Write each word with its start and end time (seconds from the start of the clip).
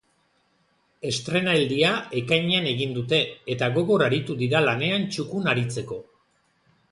Estreinaldia 1.09 1.91
ekainean 2.21 2.69
egin 2.71 2.95
dute, 2.97 3.19
eta 3.55 3.69
gogor 3.77 4.05
aritu 4.07 4.37
dira 4.39 4.65
lanean 4.69 5.05
txukun 5.17 5.53
aritzeko. 5.53 5.99